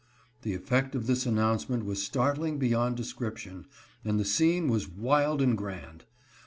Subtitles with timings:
[0.41, 3.67] "The effect of this announcement was startling beyond de scription,
[4.03, 6.05] and the scene was wild and grand.